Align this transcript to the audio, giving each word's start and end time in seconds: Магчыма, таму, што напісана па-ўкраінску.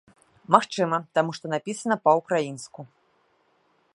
Магчыма, 0.53 0.97
таму, 1.17 1.31
што 1.39 1.45
напісана 1.53 1.97
па-ўкраінску. 2.05 2.81